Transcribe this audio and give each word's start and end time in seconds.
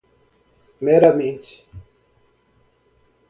meramente 0.83 1.61